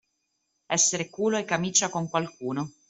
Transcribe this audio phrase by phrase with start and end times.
[0.65, 2.67] Essere culo e camicia con qualcuno.